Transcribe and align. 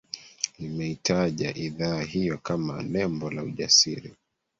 limeitaja 0.59 1.53
idhaa 1.55 2.01
hiyo 2.01 2.37
kama 2.37 2.83
nembo 2.83 3.31
la 3.31 3.43
ujasiri 3.43 4.15